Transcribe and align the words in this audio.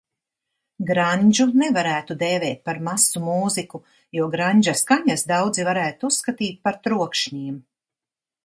Grandžu 0.85 1.45
nevarētu 1.63 2.17
dēvēt 2.23 2.63
par 2.71 2.79
masu 2.89 3.21
mūziku, 3.27 3.83
jo 4.21 4.31
grandža 4.37 4.75
skaņas 4.83 5.27
daudzi 5.33 5.69
varētu 5.71 6.11
uzskatīt 6.13 6.61
par 6.65 6.85
trokšņiem. 6.89 7.65